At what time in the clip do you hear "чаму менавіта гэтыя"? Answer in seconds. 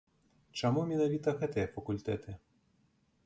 0.59-1.67